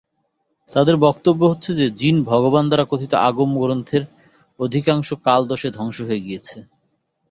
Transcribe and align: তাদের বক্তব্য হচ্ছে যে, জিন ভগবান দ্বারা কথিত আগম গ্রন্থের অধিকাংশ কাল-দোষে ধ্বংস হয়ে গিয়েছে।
তাদের 0.69 0.95
বক্তব্য 1.05 1.41
হচ্ছে 1.47 1.71
যে, 1.73 1.85
জিন 1.91 2.15
ভগবান 2.23 2.65
দ্বারা 2.67 2.85
কথিত 2.85 3.13
আগম 3.27 3.49
গ্রন্থের 3.59 4.03
অধিকাংশ 4.59 5.07
কাল-দোষে 5.25 5.69
ধ্বংস 5.71 5.97
হয়ে 6.01 6.23
গিয়েছে। 6.25 6.57